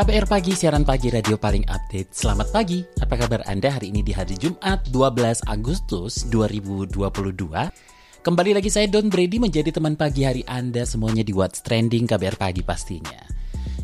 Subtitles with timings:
[0.00, 2.16] KBR Pagi, siaran pagi radio paling update.
[2.16, 6.96] Selamat pagi, apa kabar Anda hari ini di hari Jumat 12 Agustus 2022?
[8.24, 12.40] Kembali lagi saya Don Brady menjadi teman pagi hari Anda semuanya di What's Trending KBR
[12.40, 13.20] Pagi pastinya.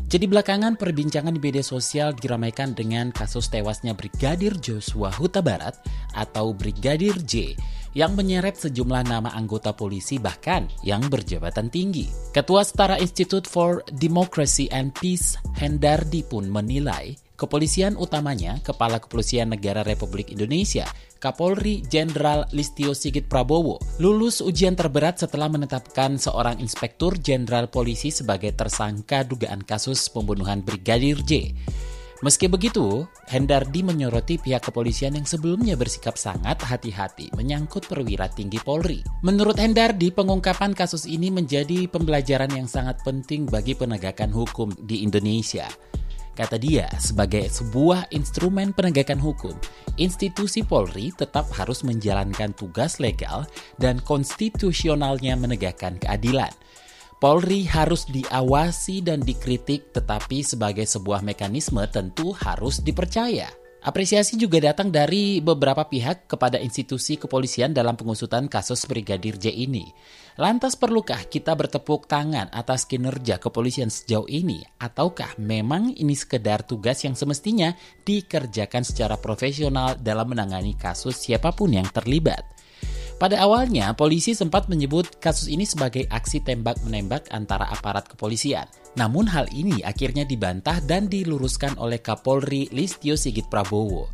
[0.09, 5.77] Jadi belakangan perbincangan di media sosial diramaikan dengan kasus tewasnya Brigadir Joshua Huta Barat
[6.17, 7.53] atau Brigadir J
[7.97, 12.05] yang menyeret sejumlah nama anggota polisi bahkan yang berjabatan tinggi.
[12.29, 19.81] Ketua Setara Institute for Democracy and Peace Hendardi pun menilai kepolisian utamanya Kepala Kepolisian Negara
[19.81, 20.85] Republik Indonesia
[21.17, 28.53] Kapolri Jenderal Listio Sigit Prabowo lulus ujian terberat setelah menetapkan seorang inspektur jenderal polisi sebagai
[28.53, 31.57] tersangka dugaan kasus pembunuhan Brigadir J.
[32.25, 39.05] Meski begitu, Hendardi menyoroti pihak kepolisian yang sebelumnya bersikap sangat hati-hati menyangkut perwira tinggi Polri.
[39.21, 45.69] Menurut Hendardi, pengungkapan kasus ini menjadi pembelajaran yang sangat penting bagi penegakan hukum di Indonesia.
[46.33, 49.53] Kata dia, sebagai sebuah instrumen penegakan hukum,
[50.01, 53.45] institusi Polri tetap harus menjalankan tugas legal
[53.77, 56.49] dan konstitusionalnya menegakkan keadilan–
[57.17, 63.49] Polri harus diawasi dan dikritik, tetapi sebagai sebuah mekanisme tentu harus dipercaya.
[63.81, 69.89] Apresiasi juga datang dari beberapa pihak kepada institusi kepolisian dalam pengusutan kasus Brigadir J ini.
[70.37, 74.61] Lantas perlukah kita bertepuk tangan atas kinerja kepolisian sejauh ini?
[74.77, 77.73] Ataukah memang ini sekedar tugas yang semestinya
[78.05, 82.56] dikerjakan secara profesional dalam menangani kasus siapa pun yang terlibat?
[83.17, 88.69] Pada awalnya, polisi sempat menyebut kasus ini sebagai aksi tembak-menembak antara aparat kepolisian.
[88.95, 94.07] Namun hal ini akhirnya dibantah dan diluruskan oleh Kapolri Listio Sigit Prabowo.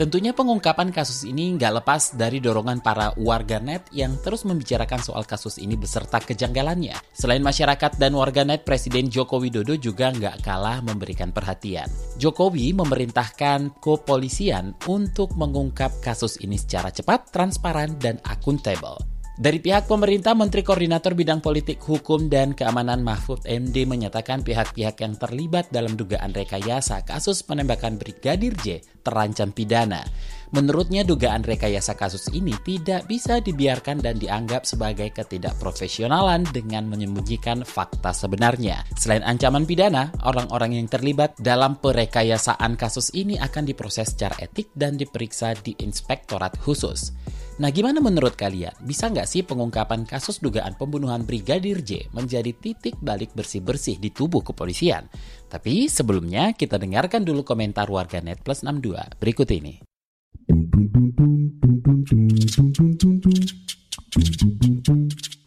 [0.00, 5.60] Tentunya pengungkapan kasus ini nggak lepas dari dorongan para warganet yang terus membicarakan soal kasus
[5.60, 6.96] ini beserta kejanggalannya.
[7.12, 11.92] Selain masyarakat dan warganet, Presiden Joko Widodo juga nggak kalah memberikan perhatian.
[12.16, 19.09] Jokowi memerintahkan kepolisian untuk mengungkap kasus ini secara cepat, transparan, dan akuntabel.
[19.40, 25.16] Dari pihak pemerintah, Menteri Koordinator Bidang Politik, Hukum, dan Keamanan Mahfud MD menyatakan pihak-pihak yang
[25.16, 30.04] terlibat dalam dugaan rekayasa kasus penembakan Brigadir J terancam pidana.
[30.52, 38.12] Menurutnya dugaan rekayasa kasus ini tidak bisa dibiarkan dan dianggap sebagai ketidakprofesionalan dengan menyembunyikan fakta
[38.12, 38.84] sebenarnya.
[39.00, 45.00] Selain ancaman pidana, orang-orang yang terlibat dalam perekayasaan kasus ini akan diproses secara etik dan
[45.00, 47.16] diperiksa di inspektorat khusus.
[47.60, 48.72] Nah gimana menurut kalian?
[48.80, 54.40] Bisa nggak sih pengungkapan kasus dugaan pembunuhan Brigadir J menjadi titik balik bersih-bersih di tubuh
[54.40, 55.04] kepolisian?
[55.52, 59.76] Tapi sebelumnya kita dengarkan dulu komentar warganet plus 62 berikut ini.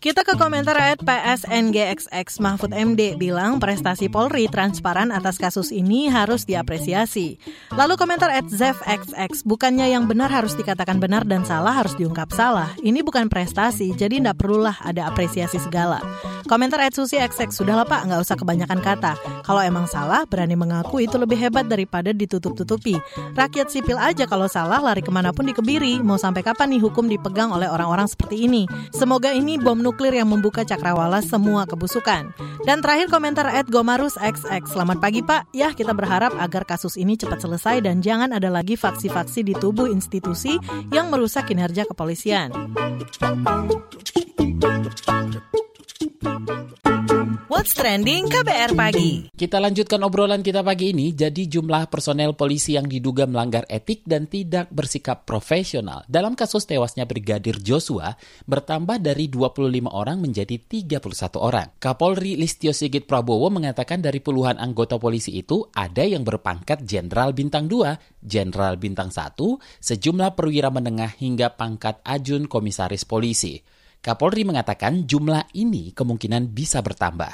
[0.03, 6.43] Kita ke komentar at PSNGXX Mahfud MD bilang prestasi Polri transparan atas kasus ini harus
[6.43, 7.39] diapresiasi.
[7.71, 12.75] Lalu komentar at ZefXX bukannya yang benar harus dikatakan benar dan salah harus diungkap salah.
[12.83, 16.03] Ini bukan prestasi jadi tidak perlulah ada apresiasi segala.
[16.51, 19.15] Komentar at Susi XX sudahlah pak nggak usah kebanyakan kata.
[19.47, 22.99] Kalau emang salah berani mengaku itu lebih hebat daripada ditutup-tutupi.
[23.39, 26.03] Rakyat sipil aja kalau salah lari ke mana pun dikebiri.
[26.03, 28.67] Mau sampai kapan nih hukum dipegang oleh orang-orang seperti ini?
[28.91, 32.33] Semoga ini bom nuklir yang membuka cakrawala semua kebusukan.
[32.65, 34.65] Dan terakhir komentar at Gomarus XX.
[34.65, 35.53] Selamat pagi Pak.
[35.53, 39.85] Ya kita berharap agar kasus ini cepat selesai dan jangan ada lagi faksi-faksi di tubuh
[39.91, 40.57] institusi
[40.89, 42.49] yang merusak kinerja kepolisian.
[47.53, 49.29] What's Trending KBR Pagi.
[49.29, 51.13] Kita lanjutkan obrolan kita pagi ini.
[51.13, 57.05] Jadi jumlah personel polisi yang diduga melanggar etik dan tidak bersikap profesional dalam kasus tewasnya
[57.05, 58.17] Brigadir Joshua
[58.49, 60.97] bertambah dari 25 orang menjadi 31
[61.37, 61.69] orang.
[61.77, 67.69] Kapolri Listio Sigit Prabowo mengatakan dari puluhan anggota polisi itu ada yang berpangkat Jenderal Bintang
[67.69, 69.37] 2, Jenderal Bintang 1,
[69.77, 73.61] sejumlah perwira menengah hingga pangkat ajun komisaris polisi.
[74.03, 77.31] Kapolri mengatakan jumlah ini kemungkinan bisa bertambah.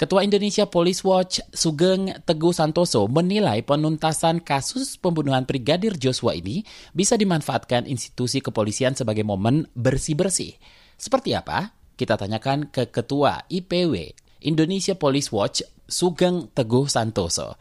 [0.00, 6.64] Ketua Indonesia Police Watch Sugeng Teguh Santoso menilai penuntasan kasus pembunuhan Brigadir Joshua ini
[6.96, 10.56] bisa dimanfaatkan institusi kepolisian sebagai momen bersih-bersih.
[10.96, 11.76] Seperti apa?
[12.00, 14.16] Kita tanyakan ke Ketua IPW
[14.48, 17.60] Indonesia Police Watch Sugeng Teguh Santoso.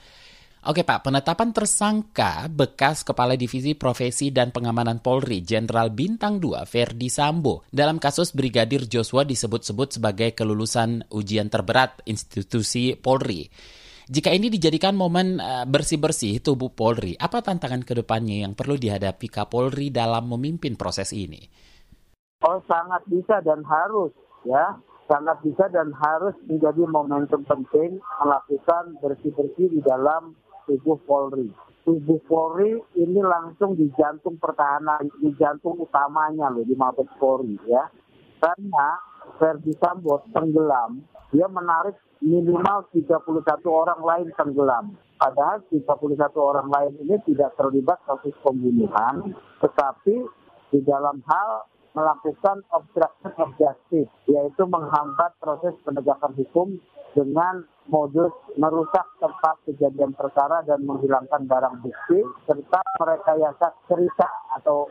[0.59, 7.07] Oke Pak, penetapan tersangka bekas Kepala Divisi Profesi dan Pengamanan Polri Jenderal Bintang 2 Verdi
[7.07, 13.47] Sambo dalam kasus Brigadir Joshua disebut-sebut sebagai kelulusan ujian terberat institusi Polri.
[14.11, 19.31] Jika ini dijadikan momen uh, bersih-bersih tubuh Polri, apa tantangan ke depannya yang perlu dihadapi
[19.31, 21.39] Kapolri dalam memimpin proses ini?
[22.43, 24.11] Oh sangat bisa dan harus
[24.43, 24.75] ya
[25.07, 30.35] sangat bisa dan harus menjadi momentum penting melakukan bersih-bersih di dalam
[30.69, 31.49] tubuh Polri.
[31.81, 37.89] Tubuh Polri ini langsung di jantung pertahanan, di jantung utamanya loh di Mabes Polri ya.
[38.37, 39.01] Karena
[39.41, 41.01] Verdi Sambo tenggelam,
[41.33, 43.25] dia menarik minimal 31
[43.65, 44.85] orang lain tenggelam.
[45.17, 45.89] Padahal 31
[46.37, 50.23] orang lain ini tidak terlibat kasus pembunuhan, tetapi
[50.69, 56.77] di dalam hal melakukan obstruction of justice, yaitu menghambat proses penegakan hukum
[57.17, 64.29] dengan modus merusak tempat kejadian perkara dan menghilangkan barang bukti serta merekayasa cerita
[64.61, 64.89] atau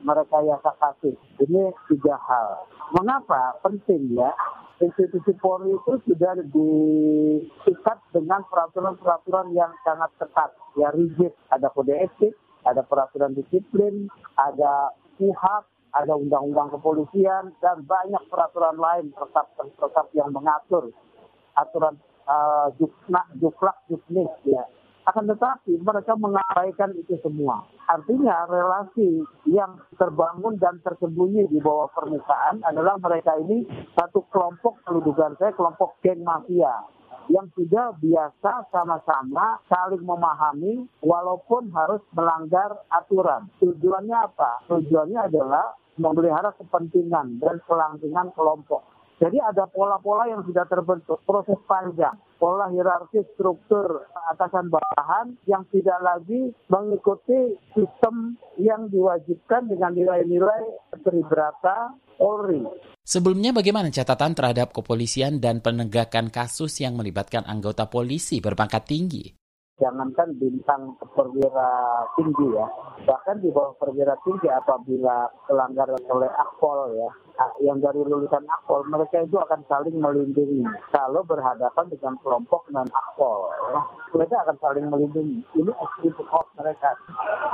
[0.00, 1.16] merekayasa kasus.
[1.44, 2.64] Ini tiga hal.
[2.96, 4.32] Mengapa penting ya?
[4.78, 11.34] Institusi Polri itu sudah diikat dengan peraturan-peraturan yang sangat ketat, ya rigid.
[11.50, 14.06] Ada kode etik, ada peraturan disiplin,
[14.38, 20.92] ada kuhab, ada undang-undang kepolisian, dan banyak peraturan lain, perkap-perkap yang mengatur
[21.56, 21.98] aturan
[22.28, 24.62] uh, juklak, juknis ya.
[25.08, 27.64] Akan tetapi mereka mengabaikan itu semua.
[27.88, 33.64] Artinya relasi yang terbangun dan tersembunyi di bawah permukaan adalah mereka ini
[33.96, 35.00] satu kelompok, kalau
[35.40, 36.84] saya kelompok geng mafia
[37.28, 43.48] yang sudah biasa sama-sama saling memahami walaupun harus melanggar aturan.
[43.60, 44.64] Tujuannya apa?
[44.68, 48.82] Tujuannya adalah memelihara kepentingan dan kelangsungan kelompok.
[49.18, 55.98] Jadi ada pola-pola yang sudah terbentuk, proses panjang, pola hierarki struktur atasan bawahan yang tidak
[55.98, 60.62] lagi mengikuti sistem yang diwajibkan dengan nilai-nilai
[61.02, 62.66] peribrata Polri.
[63.06, 69.38] Sebelumnya bagaimana catatan terhadap kepolisian dan penegakan kasus yang melibatkan anggota polisi berpangkat tinggi?
[69.78, 72.66] jangankan bintang perwira tinggi ya,
[73.06, 77.10] bahkan di bawah perwira tinggi apabila pelanggaran oleh akpol ya,
[77.62, 83.46] yang dari lulusan akpol mereka itu akan saling melindungi kalau berhadapan dengan kelompok non akpol
[83.54, 83.80] ya.
[84.18, 86.26] mereka akan saling melindungi ini atribut
[86.58, 86.90] mereka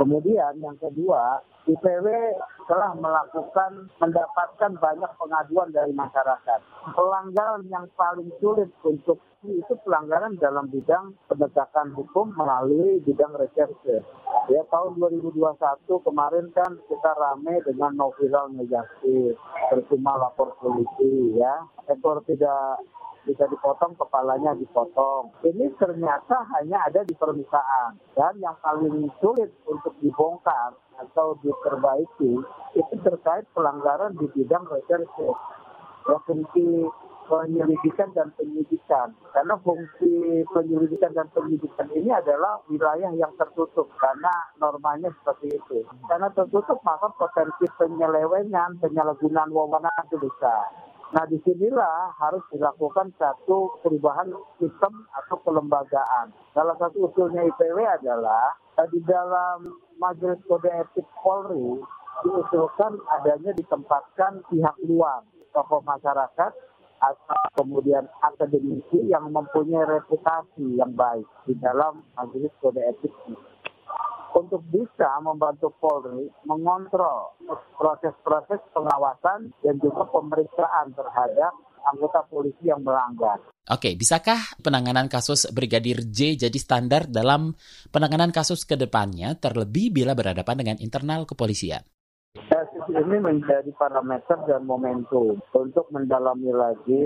[0.00, 2.06] kemudian yang kedua IPW
[2.64, 6.60] telah melakukan mendapatkan banyak pengaduan dari masyarakat.
[6.96, 14.00] Pelanggaran yang paling sulit untuk itu pelanggaran dalam bidang penegakan hukum melalui bidang reserse.
[14.48, 19.36] Ya tahun 2021 kemarin kan kita rame dengan novel negatif,
[19.68, 22.80] percuma lapor polisi ya, ekor tidak
[23.24, 25.32] bisa dipotong, kepalanya dipotong.
[25.42, 27.96] Ini ternyata hanya ada di permukaan.
[28.12, 32.32] Dan yang paling sulit untuk dibongkar atau diperbaiki
[32.78, 35.34] itu terkait pelanggaran di bidang reserse.
[36.04, 36.84] Ya, fungsi
[37.24, 39.16] penyelidikan dan penyidikan.
[39.32, 45.80] Karena fungsi penyelidikan dan penyidikan ini adalah wilayah yang tertutup karena normanya seperti itu.
[46.04, 50.93] Karena tertutup maka potensi penyelewengan, penyalahgunaan wewenang itu besar.
[51.14, 56.34] Nah di sinilah harus dilakukan satu perubahan sistem atau kelembagaan.
[56.50, 61.78] Salah satu usulnya IPW adalah eh, di dalam Majelis Kode Etik Polri
[62.26, 65.22] diusulkan adanya ditempatkan pihak luar,
[65.54, 66.52] tokoh masyarakat,
[66.98, 73.14] atau kemudian akademisi yang mempunyai reputasi yang baik di dalam Majelis Kode Etik
[74.34, 77.38] untuk bisa membantu Polri mengontrol
[77.78, 83.38] proses-proses pengawasan dan juga pemeriksaan terhadap anggota polisi yang melanggar.
[83.70, 87.56] Oke, bisakah penanganan kasus Brigadir J jadi standar dalam
[87.88, 91.80] penanganan kasus ke depannya terlebih bila berhadapan dengan internal kepolisian?
[92.94, 97.02] Ini menjadi parameter dan momentum untuk mendalami lagi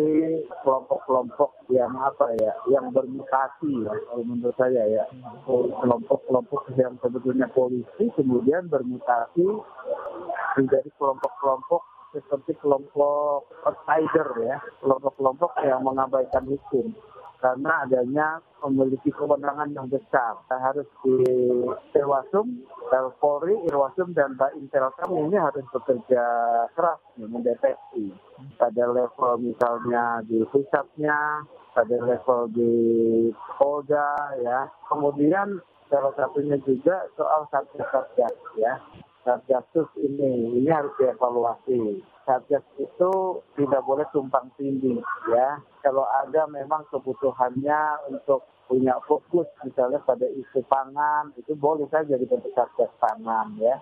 [0.60, 5.04] kelompok-kelompok yang apa ya, yang bermutasi ya, menurut saya ya,
[5.48, 9.48] kelompok-kelompok yang sebetulnya polisi kemudian bermutasi
[10.60, 16.92] menjadi kelompok-kelompok seperti kelompok outsider ya, kelompok-kelompok yang mengabaikan hukum
[17.38, 20.42] karena adanya memiliki kewenangan yang besar.
[20.50, 21.22] Harus di
[21.94, 22.66] Irwasum,
[23.22, 26.22] Polri, Irwasum, dan Mbak Intelkam ini harus bekerja
[26.74, 28.10] keras nih, mendeteksi
[28.58, 32.74] pada level misalnya di pusatnya, pada level di
[33.54, 34.66] Polda ya.
[34.90, 38.76] Kemudian salah satunya juga soal satgas satgas ya
[39.28, 42.00] Satgasus ini, ini harus dievaluasi.
[42.24, 43.12] Satgas itu
[43.60, 45.60] tidak boleh tumpang tindih ya.
[45.84, 52.48] Kalau ada memang kebutuhannya untuk punya fokus misalnya pada isu pangan itu boleh saja dibentuk
[52.56, 53.76] satgas pangan ya.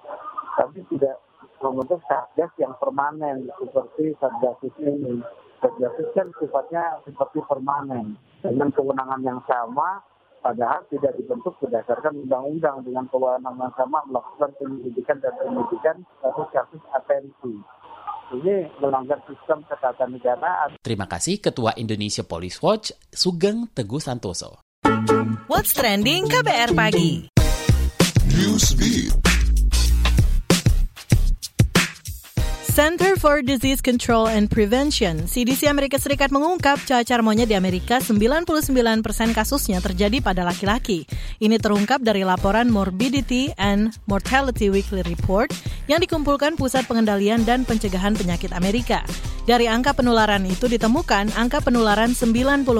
[0.58, 1.22] Tapi tidak
[1.62, 5.22] membentuk satgas yang permanen seperti satgas ini.
[5.62, 10.02] Satgas kan sifatnya seperti permanen dengan kewenangan yang sama
[10.46, 17.54] padahal tidak dibentuk berdasarkan undang-undang dengan kewenangan yang sama melakukan penyelidikan dan penyidikan kasus-kasus atensi.
[18.26, 20.78] Ini melanggar sistem ketatanegaraan.
[20.82, 24.62] Terima kasih Ketua Indonesia Police Watch, Sugeng Teguh Santoso.
[25.50, 27.26] What's Trending KBR Pagi
[28.30, 29.25] Newsbeat.
[32.76, 39.00] Center for Disease Control and Prevention, CDC Amerika Serikat mengungkap cacar monyet di Amerika 99%
[39.32, 41.08] kasusnya terjadi pada laki-laki.
[41.40, 45.48] Ini terungkap dari laporan Morbidity and Mortality Weekly Report
[45.88, 49.00] yang dikumpulkan Pusat Pengendalian dan Pencegahan Penyakit Amerika.
[49.48, 52.76] Dari angka penularan itu ditemukan angka penularan 94%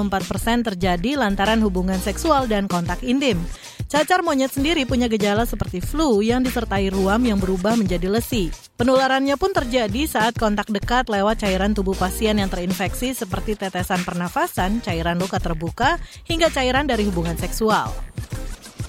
[0.60, 3.40] terjadi lantaran hubungan seksual dan kontak intim.
[3.86, 8.50] Cacar monyet sendiri punya gejala seperti flu yang disertai ruam yang berubah menjadi lesi.
[8.74, 14.82] Penularannya pun terjadi saat kontak dekat lewat cairan tubuh pasien yang terinfeksi seperti tetesan pernafasan,
[14.82, 17.94] cairan luka terbuka, hingga cairan dari hubungan seksual.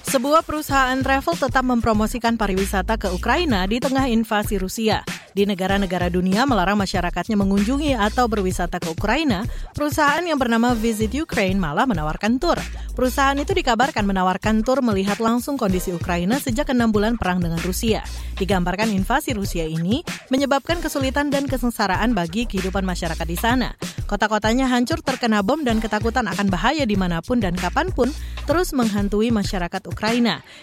[0.08, 5.04] Sebuah perusahaan travel tetap mempromosikan pariwisata ke Ukraina di tengah invasi Rusia.
[5.36, 9.44] Di negara-negara dunia melarang masyarakatnya mengunjungi atau berwisata ke Ukraina,
[9.76, 12.56] perusahaan yang bernama Visit Ukraine malah menawarkan tur.
[12.96, 18.00] Perusahaan itu dikabarkan menawarkan tur melihat langsung kondisi Ukraina sejak enam bulan perang dengan Rusia.
[18.40, 20.00] Digambarkan invasi Rusia ini
[20.32, 23.76] menyebabkan kesulitan dan kesengsaraan bagi kehidupan masyarakat di sana.
[24.08, 28.08] Kota-kotanya hancur terkena bom dan ketakutan akan bahaya di mana pun dan kapan pun
[28.48, 29.97] terus menghantui masyarakat Ukraina.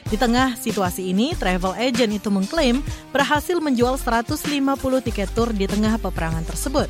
[0.07, 2.79] Di tengah situasi ini, travel agent itu mengklaim
[3.11, 4.39] berhasil menjual 150
[5.03, 6.87] tiket tur di tengah peperangan tersebut.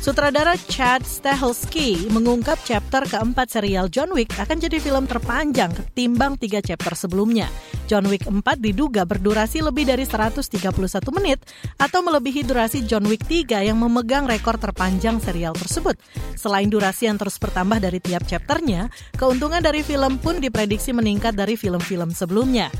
[0.00, 6.64] Sutradara Chad Stahelski mengungkap chapter keempat serial John Wick akan jadi film terpanjang ketimbang tiga
[6.64, 7.52] chapter sebelumnya.
[7.84, 10.40] John Wick 4 diduga berdurasi lebih dari 131
[11.20, 11.44] menit
[11.76, 16.00] atau melebihi durasi John Wick 3 yang memegang rekor terpanjang serial tersebut.
[16.32, 18.88] Selain durasi yang terus bertambah dari tiap chapternya,
[19.20, 22.72] keuntungan dari film pun diprediksi meningkat dari film-film sebelumnya.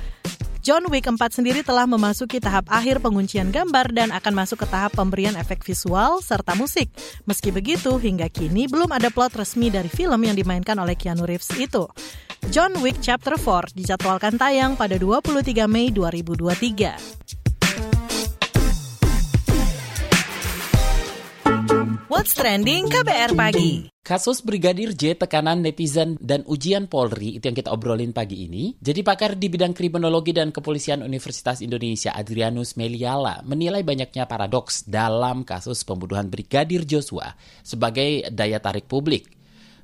[0.71, 4.95] John Wick 4 sendiri telah memasuki tahap akhir penguncian gambar dan akan masuk ke tahap
[4.95, 6.87] pemberian efek visual serta musik.
[7.27, 11.51] Meski begitu, hingga kini belum ada plot resmi dari film yang dimainkan oleh Keanu Reeves
[11.59, 11.91] itu.
[12.55, 17.51] John Wick Chapter 4 dijadwalkan tayang pada 23 Mei 2023.
[22.11, 27.71] What's Trending KBR Pagi Kasus Brigadir J, tekanan netizen, dan ujian Polri itu yang kita
[27.71, 28.75] obrolin pagi ini.
[28.83, 35.47] Jadi pakar di bidang kriminologi dan kepolisian Universitas Indonesia Adrianus Meliala menilai banyaknya paradoks dalam
[35.47, 37.31] kasus pembunuhan Brigadir Joshua
[37.63, 39.40] sebagai daya tarik publik.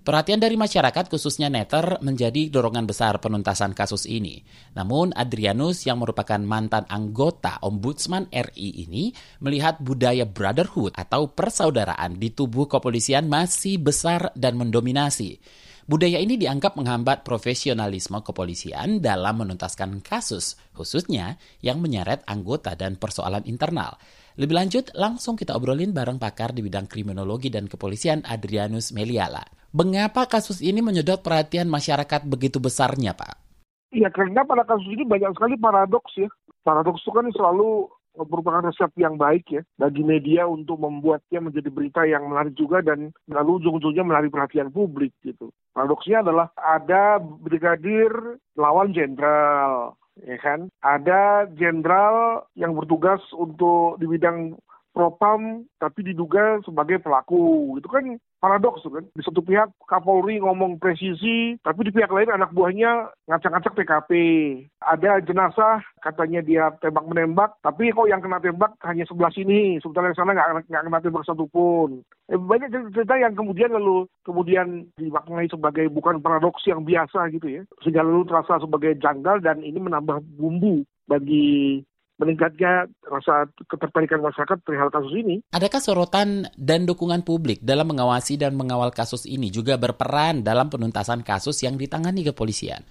[0.07, 4.39] Perhatian dari masyarakat khususnya netter menjadi dorongan besar penuntasan kasus ini.
[4.79, 9.11] Namun Adrianus yang merupakan mantan anggota Ombudsman RI ini
[9.43, 15.43] melihat budaya brotherhood atau persaudaraan di tubuh kepolisian masih besar dan mendominasi.
[15.91, 21.35] Budaya ini dianggap menghambat profesionalisme kepolisian dalam menuntaskan kasus, khususnya
[21.67, 23.99] yang menyeret anggota dan persoalan internal.
[24.39, 29.56] Lebih lanjut, langsung kita obrolin bareng pakar di bidang kriminologi dan kepolisian Adrianus Meliala.
[29.75, 33.35] Mengapa kasus ini menyedot perhatian masyarakat begitu besarnya, Pak?
[33.95, 36.29] Iya, karena pada kasus ini banyak sekali paradoks ya.
[36.67, 37.89] Paradoks itu kan selalu
[38.25, 43.13] merupakan resep yang baik ya bagi media untuk membuatnya menjadi berita yang menarik juga dan
[43.29, 45.53] lalu ujung-ujungnya menarik perhatian publik gitu.
[45.77, 50.73] Paradoksnya adalah ada brigadir lawan jenderal, ya kan?
[50.81, 54.57] Ada jenderal yang bertugas untuk di bidang
[54.97, 57.77] propam tapi diduga sebagai pelaku.
[57.77, 59.05] Itu kan paradoks kan.
[59.17, 64.11] Di satu pihak Kapolri ngomong presisi, tapi di pihak lain anak buahnya ngacak-ngacak TKP.
[64.83, 70.13] Ada jenazah katanya dia tembak menembak, tapi kok yang kena tembak hanya sebelah sini, sementara
[70.13, 72.05] yang sana nggak kena tembak satupun.
[72.31, 77.63] Eh, banyak cerita yang kemudian lalu kemudian dimaknai sebagai bukan paradoks yang biasa gitu ya,
[77.83, 81.83] sehingga lalu terasa sebagai janggal dan ini menambah bumbu bagi
[82.17, 85.45] meningkatnya rasa ketertarikan masyarakat perihal kasus ini.
[85.53, 91.21] Adakah sorotan dan dukungan publik dalam mengawasi dan mengawal kasus ini juga berperan dalam penuntasan
[91.21, 92.85] kasus yang ditangani kepolisian?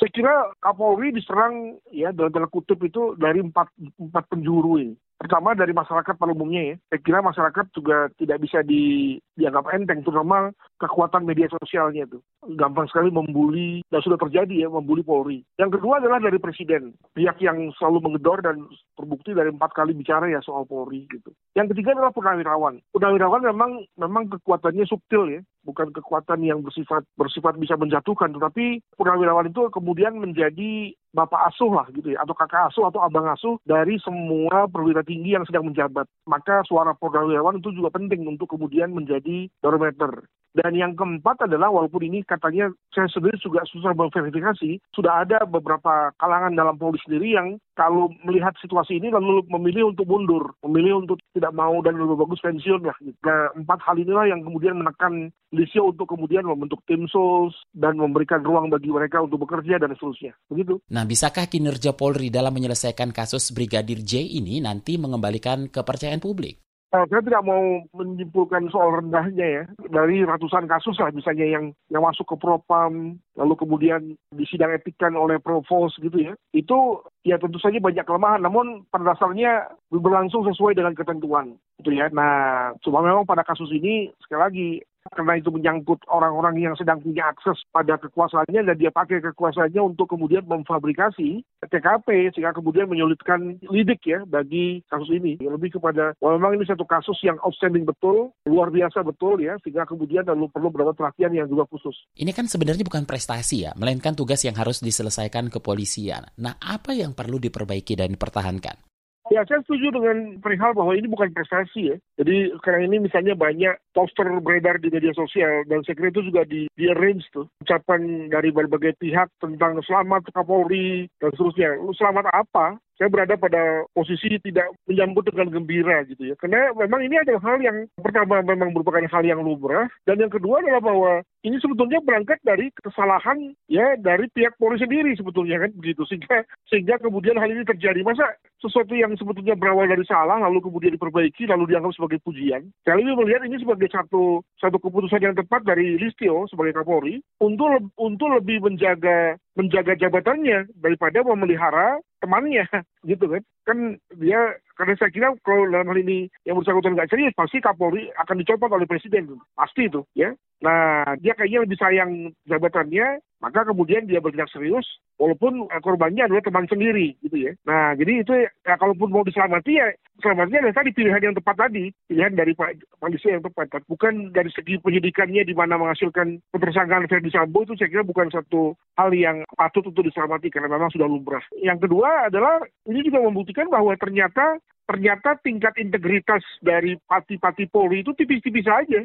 [0.00, 0.34] Saya kira
[0.64, 3.68] Kapolri diserang ya dalam tanda kutip itu dari empat,
[4.00, 4.96] empat penjuru ini.
[5.20, 6.76] Pertama dari masyarakat pada umumnya ya.
[6.88, 10.48] Saya kira masyarakat juga tidak bisa di, dianggap enteng, terutama
[10.80, 12.24] kekuatan media sosialnya itu.
[12.56, 15.44] Gampang sekali membuli, dan sudah terjadi ya, membuli Polri.
[15.60, 18.64] Yang kedua adalah dari Presiden, pihak yang selalu menggedor dan
[18.96, 21.36] terbukti dari empat kali bicara ya soal Polri gitu.
[21.52, 22.80] Yang ketiga adalah purnawirawan.
[22.88, 29.52] Purnawirawan memang memang kekuatannya subtil ya, bukan kekuatan yang bersifat bersifat bisa menjatuhkan, tetapi purnawirawan
[29.52, 33.98] itu kemudian menjadi bapak asuh lah gitu ya, atau kakak asuh atau abang asuh dari
[33.98, 36.06] semua perwira tinggi yang sedang menjabat.
[36.26, 40.26] Maka suara purnawirawan itu juga penting untuk kemudian menjadi barometer.
[40.50, 46.10] Dan yang keempat adalah walaupun ini katanya saya sendiri juga susah memverifikasi, sudah ada beberapa
[46.18, 51.22] kalangan dalam Polri sendiri yang kalau melihat situasi ini lalu memilih untuk mundur, memilih untuk
[51.32, 52.96] tidak mau dan lebih bagus pensiun lah.
[53.00, 58.38] Nah, empat hal inilah yang kemudian menekan Lisio untuk kemudian membentuk tim sus dan memberikan
[58.42, 60.34] ruang bagi mereka untuk bekerja dan seterusnya.
[60.46, 60.78] Begitu.
[60.94, 66.69] Nah, bisakah kinerja Polri dalam menyelesaikan kasus Brigadir J ini nanti mengembalikan kepercayaan publik?
[66.90, 69.64] Saya tidak mau menyimpulkan soal rendahnya ya.
[69.94, 75.38] Dari ratusan kasus lah misalnya yang yang masuk ke propam, lalu kemudian disidang etikan oleh
[75.38, 76.34] provos gitu ya.
[76.50, 81.54] Itu ya tentu saja banyak kelemahan, namun pada dasarnya berlangsung sesuai dengan ketentuan.
[81.78, 82.10] Gitu ya.
[82.10, 84.68] Nah, cuma memang pada kasus ini sekali lagi
[85.08, 90.12] karena itu menyangkut orang-orang yang sedang punya akses pada kekuasaannya dan dia pakai kekuasaannya untuk
[90.12, 95.40] kemudian memfabrikasi TKP sehingga kemudian menyulitkan lidik ya bagi kasus ini.
[95.40, 99.88] Lebih kepada bahwa memang ini satu kasus yang outstanding betul, luar biasa betul ya sehingga
[99.88, 101.96] kemudian lalu perlu beberapa perhatian yang juga khusus.
[102.20, 106.28] Ini kan sebenarnya bukan prestasi ya, melainkan tugas yang harus diselesaikan kepolisian.
[106.36, 108.90] Nah, apa yang perlu diperbaiki dan dipertahankan?
[109.30, 111.96] Ya, saya setuju dengan perihal bahwa ini bukan prestasi ya.
[112.18, 116.42] Jadi sekarang ini misalnya banyak poster beredar di media sosial dan saya kira itu juga
[116.46, 121.76] di, di arrange tuh ucapan dari berbagai pihak tentang selamat Kapolri dan seterusnya.
[121.94, 122.78] Selamat apa?
[123.00, 126.36] saya berada pada posisi tidak menyambut dengan gembira gitu ya.
[126.36, 130.60] Karena memang ini adalah hal yang pertama memang merupakan hal yang lumrah dan yang kedua
[130.60, 136.04] adalah bahwa ini sebetulnya berangkat dari kesalahan ya dari pihak Polri sendiri sebetulnya kan begitu
[136.04, 138.04] sehingga sehingga kemudian hal ini terjadi.
[138.04, 142.68] Masa sesuatu yang sebetulnya berawal dari salah lalu kemudian diperbaiki lalu dianggap sebagai pujian.
[142.84, 147.88] Saya lebih melihat ini sebagai satu satu keputusan yang tepat dari Listio sebagai Kapolri untuk
[147.96, 152.68] untuk lebih menjaga menjaga jabatannya daripada memelihara temannya
[153.10, 153.42] gitu kan.
[153.64, 153.78] Kan
[154.18, 158.36] dia karena saya kira kalau dalam hal ini yang bersangkutan nggak serius pasti Kapolri akan
[158.42, 159.40] dicopot oleh presiden.
[159.56, 160.34] Pasti itu ya.
[160.60, 164.84] Nah dia kayaknya lebih sayang jabatannya maka kemudian dia bertindak serius
[165.16, 167.52] walaupun korbannya adalah teman sendiri gitu ya.
[167.64, 169.88] Nah jadi itu ya kalaupun mau diselamati ya
[170.20, 173.80] selamatnya adalah tadi pilihan yang tepat tadi pilihan dari Pak polisi yang tepat.
[173.88, 178.76] Bukan dari segi penyidikannya di mana menghasilkan ketersangkaan Ferdi Sambo itu saya kira bukan satu
[179.00, 181.42] hal yang patut untuk diselamati karena memang sudah lumrah.
[181.56, 188.12] Yang kedua adalah ini juga membuktikan bahwa ternyata ternyata tingkat integritas dari pati-pati Polri itu
[188.12, 189.00] tipis-tipis saja.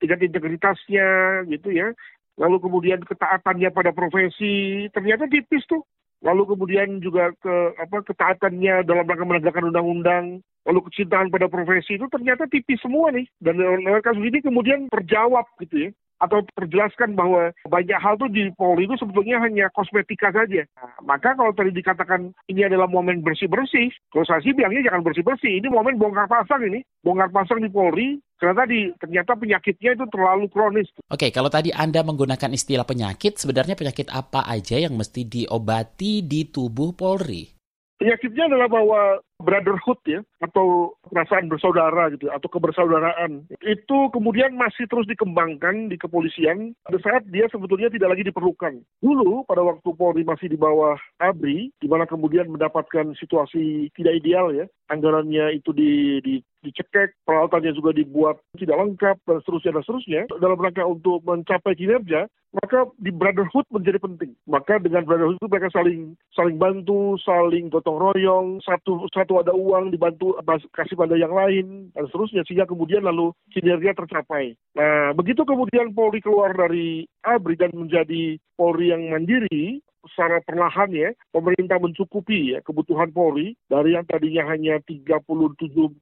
[0.00, 1.08] Tingkat integritasnya
[1.44, 1.92] gitu ya
[2.40, 5.84] lalu kemudian ketaatannya pada profesi ternyata tipis tuh.
[6.20, 12.04] Lalu kemudian juga ke apa ketaatannya dalam rangka menegakkan undang-undang lalu kecintaan pada profesi itu
[12.12, 13.24] ternyata tipis semua nih.
[13.40, 18.52] Dan lewat kasus ini kemudian terjawab gitu ya atau terjelaskan bahwa banyak hal tuh di
[18.54, 20.68] Polri itu sebetulnya hanya kosmetika saja.
[20.76, 25.58] Nah, maka kalau tadi dikatakan ini adalah momen bersih-bersih, kalau saya sih bilangnya jangan bersih-bersih.
[25.58, 26.84] Ini momen bongkar pasang ini.
[27.00, 30.88] Bongkar pasang di Polri, karena tadi ternyata penyakitnya itu terlalu kronis.
[31.08, 36.48] Oke, kalau tadi Anda menggunakan istilah penyakit, sebenarnya penyakit apa aja yang mesti diobati di
[36.52, 37.56] tubuh Polri?
[38.00, 39.00] Penyakitnya adalah bahwa
[39.40, 46.76] brotherhood ya atau perasaan bersaudara gitu atau kebersaudaraan itu kemudian masih terus dikembangkan di kepolisian
[46.84, 51.72] pada saat dia sebetulnya tidak lagi diperlukan dulu pada waktu Polri masih di bawah ABRI
[51.80, 57.96] di mana kemudian mendapatkan situasi tidak ideal ya anggarannya itu di, di dicekek, peralatannya juga
[57.96, 60.20] dibuat tidak lengkap, dan seterusnya, dan seterusnya.
[60.36, 64.34] Dalam rangka untuk mencapai kinerja, maka di brotherhood menjadi penting.
[64.44, 69.94] Maka dengan brotherhood itu mereka saling saling bantu, saling gotong royong, satu satu ada uang
[69.94, 70.34] dibantu
[70.74, 72.42] kasih pada yang lain, dan seterusnya.
[72.48, 74.58] Sehingga kemudian lalu kinerja tercapai.
[74.74, 81.10] Nah, begitu kemudian Polri keluar dari ABRI dan menjadi Polri yang mandiri, secara perlahan ya
[81.28, 85.20] pemerintah mencukupi ya kebutuhan Polri dari yang tadinya hanya 37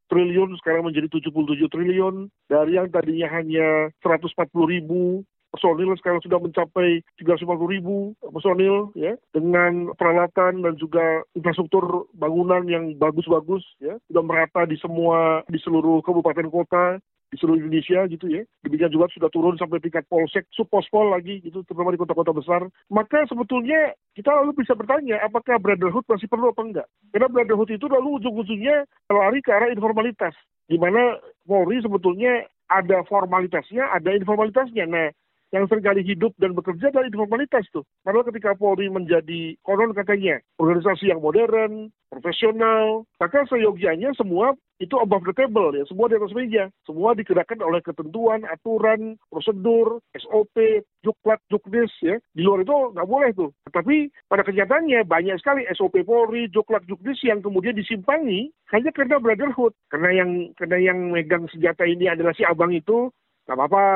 [0.07, 4.39] triliun sekarang menjadi 77 triliun dari yang tadinya hanya 140
[4.71, 12.65] ribu personil sekarang sudah mencapai 350 ribu personil ya dengan peralatan dan juga infrastruktur bangunan
[12.69, 18.27] yang bagus-bagus ya sudah merata di semua di seluruh kabupaten kota di seluruh Indonesia gitu
[18.29, 18.43] ya.
[18.65, 22.65] Demikian juga sudah turun sampai tingkat polsek, subpospol lagi gitu, terutama di kota-kota besar.
[22.89, 26.87] Maka sebetulnya kita lalu bisa bertanya, apakah brotherhood masih perlu apa enggak?
[27.13, 30.33] Karena brotherhood itu lalu ujung-ujungnya lari ke arah informalitas.
[30.69, 34.85] Di mana Polri sebetulnya ada formalitasnya, ada informalitasnya.
[34.85, 35.09] Nah,
[35.53, 37.85] yang sering kali hidup dan bekerja dari informalitas tuh.
[38.05, 45.27] Padahal ketika Polri menjadi konon katanya organisasi yang modern, profesional, maka seyogianya semua itu above
[45.27, 51.43] the table ya, semua di atas meja, semua digerakkan oleh ketentuan, aturan, prosedur, SOP, juklat,
[51.51, 52.17] juknis ya.
[52.31, 53.51] Di luar itu nggak boleh tuh.
[53.69, 53.97] Tetapi
[54.31, 59.75] pada kenyataannya banyak sekali SOP Polri, juklat, juknis yang kemudian disimpangi hanya karena brotherhood.
[59.91, 63.11] Karena yang karena yang megang senjata ini adalah si abang itu,
[63.49, 63.87] nggak apa-apa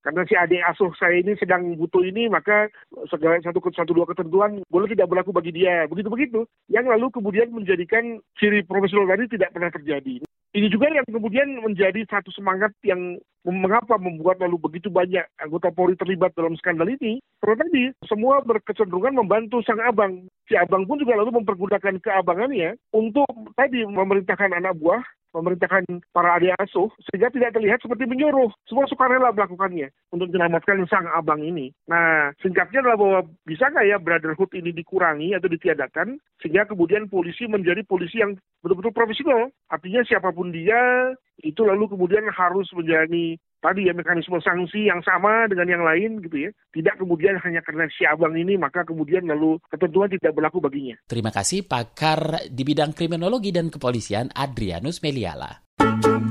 [0.00, 2.72] karena si adik asuh saya ini sedang butuh ini, maka
[3.12, 5.84] segala satu satu dua ketentuan boleh tidak berlaku bagi dia.
[5.84, 6.40] Begitu begitu.
[6.72, 10.24] Yang lalu kemudian menjadikan ciri profesional tadi tidak pernah terjadi.
[10.50, 15.94] Ini juga yang kemudian menjadi satu semangat yang mengapa membuat lalu begitu banyak anggota Polri
[15.94, 17.22] terlibat dalam skandal ini.
[17.38, 20.26] Karena tadi semua berkecenderungan membantu sang abang.
[20.48, 25.04] Si abang pun juga lalu mempergunakan keabangannya untuk tadi memerintahkan anak buah
[25.34, 28.50] memerintahkan para adik asuh sehingga tidak terlihat seperti menyuruh.
[28.66, 31.70] Semua sukarela melakukannya untuk menyelamatkan sang abang ini.
[31.86, 37.46] Nah, singkatnya adalah bahwa bisa nggak ya brotherhood ini dikurangi atau ditiadakan sehingga kemudian polisi
[37.46, 39.50] menjadi polisi yang betul-betul profesional.
[39.70, 45.46] Artinya siapa pun dia itu lalu kemudian harus menjadi tadi ya mekanisme sanksi yang sama
[45.46, 46.50] dengan yang lain gitu ya.
[46.72, 50.96] Tidak kemudian hanya karena si abang ini maka kemudian lalu ketentuan tidak berlaku baginya.
[51.04, 55.64] Terima kasih pakar di bidang kriminologi dan kepolisian Adrianus Meliala.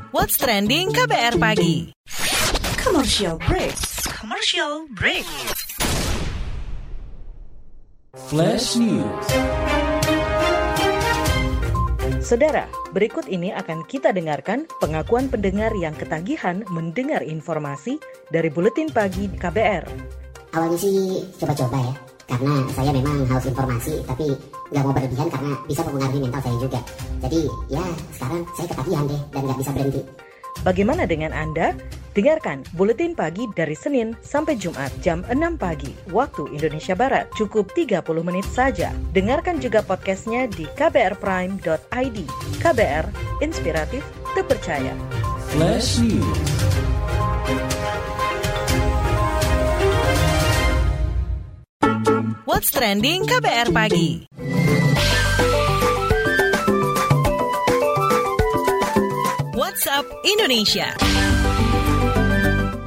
[0.10, 1.93] What's trending KBR pagi?
[2.82, 3.78] Commercial break.
[4.10, 5.26] Commercial break.
[8.30, 9.26] Flash News.
[12.26, 18.02] Saudara, berikut ini akan kita dengarkan pengakuan pendengar yang ketagihan mendengar informasi
[18.34, 19.86] dari Buletin Pagi KBR.
[20.49, 21.93] Awalnya sih coba-coba ya,
[22.25, 24.34] karena saya memang haus informasi, tapi
[24.73, 26.80] nggak mau berlebihan karena bisa mempengaruhi mental saya juga.
[27.25, 27.84] Jadi ya
[28.17, 30.02] sekarang saya ketagihan deh dan nggak bisa berhenti.
[30.65, 31.67] Bagaimana dengan Anda?
[32.13, 37.30] Dengarkan Buletin Pagi dari Senin sampai Jumat jam 6 pagi waktu Indonesia Barat.
[37.38, 38.89] Cukup 30 menit saja.
[39.13, 42.17] Dengarkan juga podcastnya di kbrprime.id.
[42.60, 43.06] KBR,
[43.45, 44.02] inspiratif,
[44.34, 44.93] terpercaya.
[45.54, 46.60] Flash News.
[52.60, 54.28] What's Trending KBR Pagi
[59.56, 60.91] WhatsApp Indonesia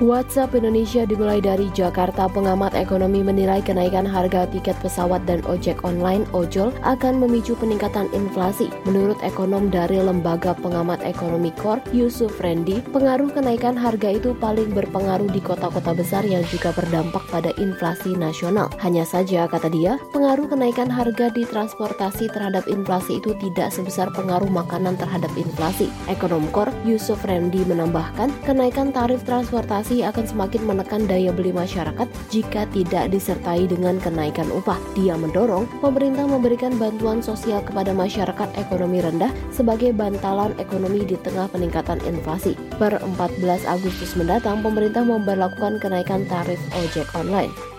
[0.02, 2.26] WhatsApp Indonesia dimulai dari Jakarta.
[2.26, 8.66] Pengamat ekonomi menilai kenaikan harga tiket pesawat dan ojek online ojol akan memicu peningkatan inflasi.
[8.82, 15.30] Menurut ekonom dari Lembaga Pengamat Ekonomi Corp, Yusuf Rendi, pengaruh kenaikan harga itu paling berpengaruh
[15.30, 18.74] di kota-kota besar yang juga berdampak pada inflasi nasional.
[18.82, 24.50] Hanya saja, kata dia, pengaruh kenaikan harga di transportasi terhadap inflasi itu tidak sebesar pengaruh
[24.50, 25.86] makanan terhadap inflasi.
[26.10, 32.64] Ekonom Corp, Yusuf Rendi menambahkan, kenaikan tarif transportasi akan semakin menekan daya beli masyarakat jika
[32.72, 34.80] tidak disertai dengan kenaikan upah.
[34.96, 41.52] Dia mendorong pemerintah memberikan bantuan sosial kepada masyarakat ekonomi rendah sebagai bantalan ekonomi di tengah
[41.52, 42.56] peningkatan inflasi.
[42.80, 47.71] Per 14 Agustus mendatang, pemerintah memperlakukan kenaikan tarif ojek online.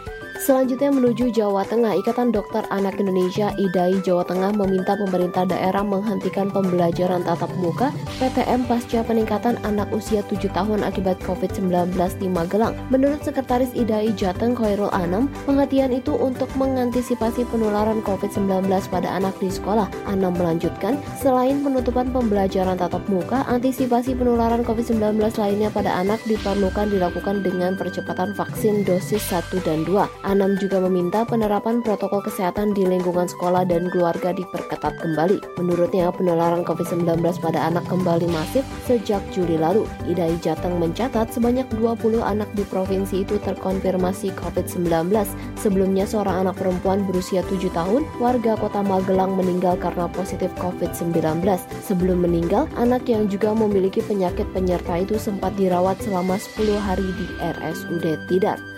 [0.44, 6.52] Selanjutnya menuju Jawa Tengah, Ikatan Dokter Anak Indonesia IDAI Jawa Tengah meminta pemerintah daerah menghentikan
[6.52, 12.76] pembelajaran tatap muka PTM pasca peningkatan anak usia 7 tahun akibat COVID-19 di Magelang.
[12.92, 19.48] Menurut Sekretaris IDAI Jateng Khairul Anam, penghentian itu untuk mengantisipasi penularan COVID-19 pada anak di
[19.48, 19.88] sekolah.
[20.12, 27.40] Anam melanjutkan, selain penutupan pembelajaran tatap muka, antisipasi penularan COVID-19 lainnya pada anak diperlukan dilakukan
[27.40, 30.04] dengan percepatan vaksin dosis 1 dan 2.
[30.34, 35.62] Anam juga meminta penerapan protokol kesehatan di lingkungan sekolah dan keluarga diperketat kembali.
[35.62, 39.86] Menurutnya, penularan COVID-19 pada anak kembali masif sejak Juli lalu.
[40.10, 45.14] Idai Jateng mencatat sebanyak 20 anak di provinsi itu terkonfirmasi COVID-19.
[45.54, 51.46] Sebelumnya, seorang anak perempuan berusia 7 tahun, warga kota Magelang meninggal karena positif COVID-19.
[51.86, 57.26] Sebelum meninggal, anak yang juga memiliki penyakit penyerta itu sempat dirawat selama 10 hari di
[57.38, 58.73] RSUD Tidar.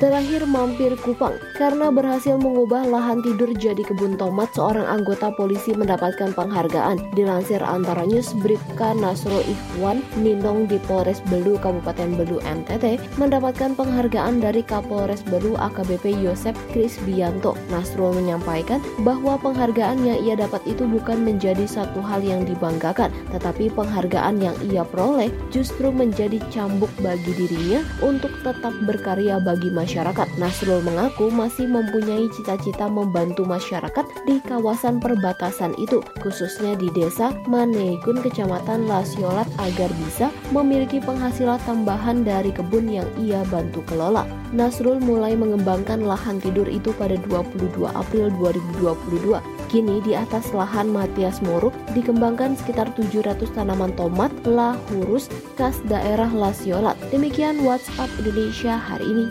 [0.00, 6.32] Terakhir mampir Kupang, karena berhasil mengubah lahan tidur jadi kebun tomat, seorang anggota polisi mendapatkan
[6.32, 7.12] penghargaan.
[7.12, 14.40] Dilansir antara news, Bribka Nasro Ikhwan Ninong di Polres Belu, Kabupaten Belu, NTT, mendapatkan penghargaan
[14.40, 17.52] dari Kapolres Belu AKBP Yosep Kris Bianto.
[17.68, 23.68] Nasro menyampaikan bahwa penghargaan yang ia dapat itu bukan menjadi satu hal yang dibanggakan, tetapi
[23.76, 30.28] penghargaan yang ia peroleh justru menjadi cambuk bagi dirinya untuk tetap berkarya bagi masyarakat masyarakat.
[30.38, 38.22] Nasrul mengaku masih mempunyai cita-cita membantu masyarakat di kawasan perbatasan itu, khususnya di desa Manegun,
[38.22, 44.22] Kecamatan Lasiolat agar bisa memiliki penghasilan tambahan dari kebun yang ia bantu kelola.
[44.54, 49.59] Nasrul mulai mengembangkan lahan tidur itu pada 22 April 2022.
[49.70, 56.98] Kini di atas lahan Matias Moruk dikembangkan sekitar 700 tanaman tomat lahurus khas daerah Lasiolat.
[57.14, 59.26] Demikian WhatsApp Indonesia hari ini.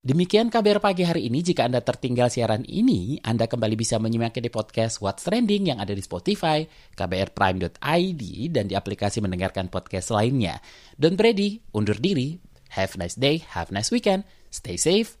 [0.00, 1.44] Demikian kabar pagi hari ini.
[1.44, 5.92] Jika Anda tertinggal siaran ini, Anda kembali bisa menyimaknya di podcast What's Trending yang ada
[5.92, 6.64] di Spotify,
[6.96, 10.56] kbrprime.id, dan di aplikasi mendengarkan podcast lainnya.
[10.96, 12.40] Don't ready, undur diri.
[12.80, 14.24] Have a nice day, have a nice weekend.
[14.48, 15.20] Stay safe,